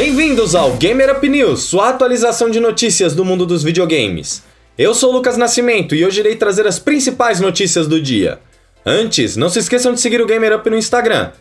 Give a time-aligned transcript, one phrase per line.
[0.00, 4.44] Bem-vindos ao Gamer Up News, sua atualização de notícias do mundo dos videogames.
[4.78, 8.38] Eu sou Lucas Nascimento e hoje irei trazer as principais notícias do dia.
[8.86, 11.32] Antes, não se esqueçam de seguir o Gamer Up no Instagram,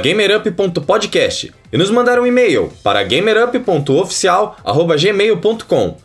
[0.00, 5.96] gamerup.podcast, e nos mandar um e-mail para gamerup.oficial.gmail.com.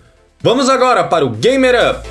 [0.41, 2.09] Vamos agora para o Gamer Up!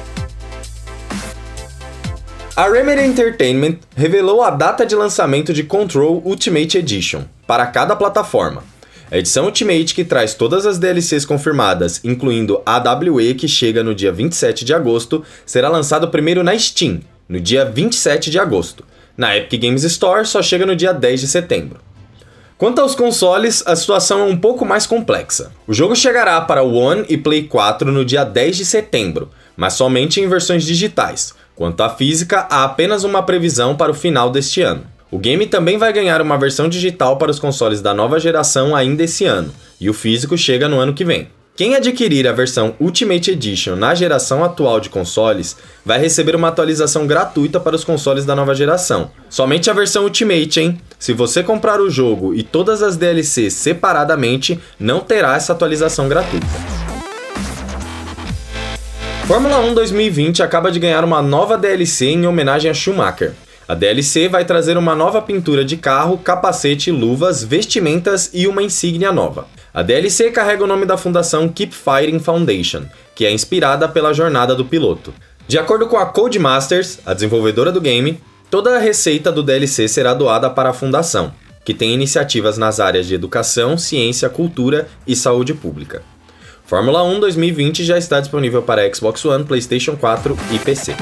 [2.55, 8.63] A Remedy Entertainment revelou a data de lançamento de Control Ultimate Edition para cada plataforma.
[9.11, 13.93] A edição Ultimate, que traz todas as DLCs confirmadas, incluindo a AWE, que chega no
[13.93, 18.85] dia 27 de agosto, será lançado primeiro na Steam, no dia 27 de agosto.
[19.17, 21.81] Na Epic Games Store, só chega no dia 10 de setembro.
[22.57, 25.51] Quanto aos consoles, a situação é um pouco mais complexa.
[25.67, 30.21] O jogo chegará para One e Play 4 no dia 10 de setembro, mas somente
[30.21, 31.35] em versões digitais.
[31.57, 34.85] Quanto à física, há apenas uma previsão para o final deste ano.
[35.13, 39.03] O game também vai ganhar uma versão digital para os consoles da nova geração ainda
[39.03, 41.27] esse ano, e o físico chega no ano que vem.
[41.57, 47.09] Quem adquirir a versão Ultimate Edition na geração atual de consoles vai receber uma atualização
[47.09, 49.11] gratuita para os consoles da nova geração.
[49.29, 50.81] Somente a versão Ultimate, hein?
[50.97, 56.47] Se você comprar o jogo e todas as DLCs separadamente, não terá essa atualização gratuita.
[59.27, 63.35] Fórmula 1 2020 acaba de ganhar uma nova DLC em homenagem a Schumacher.
[63.71, 69.13] A DLC vai trazer uma nova pintura de carro, capacete, luvas, vestimentas e uma insígnia
[69.13, 69.47] nova.
[69.73, 72.83] A DLC carrega o nome da fundação Keep Fighting Foundation,
[73.15, 75.15] que é inspirada pela jornada do piloto.
[75.47, 80.15] De acordo com a Codemasters, a desenvolvedora do game, toda a receita do DLC será
[80.15, 81.33] doada para a fundação,
[81.65, 86.03] que tem iniciativas nas áreas de educação, ciência, cultura e saúde pública.
[86.67, 90.97] Fórmula 1 2020 já está disponível para Xbox One, PlayStation 4 e PC.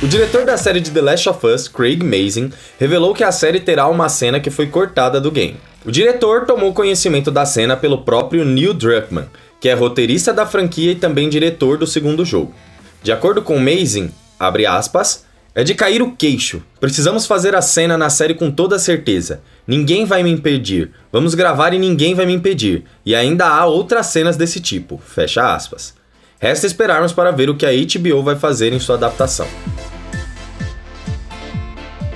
[0.00, 3.58] O diretor da série de The Last of Us, Craig Mazin, revelou que a série
[3.58, 5.56] terá uma cena que foi cortada do game.
[5.84, 9.26] O diretor tomou conhecimento da cena pelo próprio Neil Druckmann,
[9.60, 12.54] que é roteirista da franquia e também diretor do segundo jogo.
[13.02, 16.62] De acordo com Mazin, abre aspas, é de cair o queixo.
[16.78, 19.40] Precisamos fazer a cena na série com toda certeza.
[19.66, 20.92] Ninguém vai me impedir.
[21.10, 22.84] Vamos gravar e ninguém vai me impedir.
[23.04, 25.02] E ainda há outras cenas desse tipo.
[25.04, 25.92] Fecha aspas.
[26.38, 29.48] Resta esperarmos para ver o que a HBO vai fazer em sua adaptação.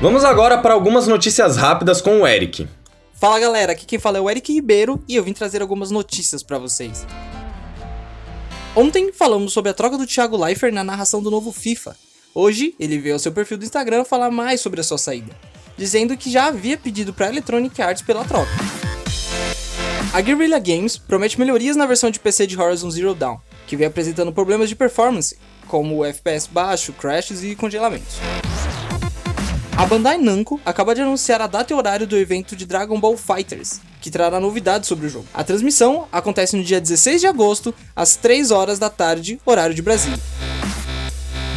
[0.02, 2.66] Vamos agora para algumas notícias rápidas com o Eric.
[3.14, 6.42] Fala galera, aqui quem fala é o Eric Ribeiro e eu vim trazer algumas notícias
[6.42, 7.06] para vocês.
[8.74, 11.96] Ontem falamos sobre a troca do Thiago Leifert na narração do novo FIFA.
[12.34, 15.36] Hoje ele veio ao seu perfil do Instagram falar mais sobre a sua saída,
[15.76, 18.50] dizendo que já havia pedido para Electronic Arts pela troca.
[20.12, 23.38] A Guerrilla Games promete melhorias na versão de PC de Horizon Zero Dawn,
[23.68, 25.38] que vem apresentando problemas de performance,
[25.68, 28.16] como FPS baixo, crashes e congelamentos.
[29.82, 33.16] A Bandai Namco acaba de anunciar a data e horário do evento de Dragon Ball
[33.16, 35.26] Fighters, que trará novidades sobre o jogo.
[35.34, 39.82] A transmissão acontece no dia 16 de agosto, às 3 horas da tarde, horário de
[39.82, 40.20] Brasília.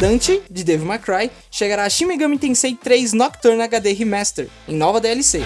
[0.00, 4.74] Dante, de Devil May Cry, chegará a Shin Megami Tensei 3 Nocturne HD Remaster, em
[4.74, 5.40] nova DLC.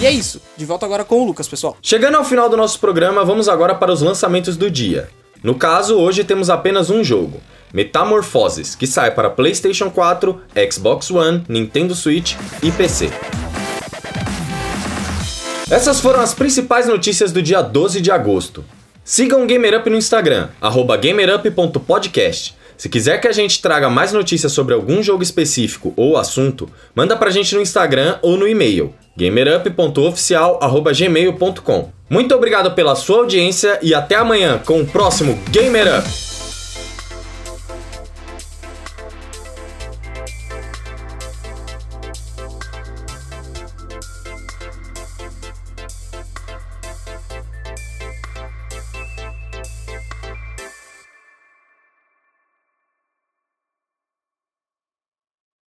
[0.00, 1.76] E é isso, de volta agora com o Lucas, pessoal.
[1.82, 5.10] Chegando ao final do nosso programa, vamos agora para os lançamentos do dia.
[5.42, 7.38] No caso, hoje temos apenas um jogo.
[7.72, 10.40] Metamorphoses, que sai para PlayStation 4,
[10.70, 13.10] Xbox One, Nintendo Switch e PC.
[15.70, 18.64] Essas foram as principais notícias do dia 12 de agosto.
[19.04, 20.48] Sigam o GamerUp no Instagram,
[21.00, 22.56] gamerup.podcast.
[22.76, 27.16] Se quiser que a gente traga mais notícias sobre algum jogo específico ou assunto, manda
[27.16, 31.90] pra gente no Instagram ou no e-mail gamerup.oficial@gmail.com.
[32.08, 36.35] Muito obrigado pela sua audiência e até amanhã com o próximo Gamer Up.